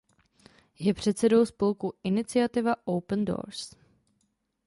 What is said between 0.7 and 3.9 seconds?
Je předsedou spolku Iniciativa Open Doors.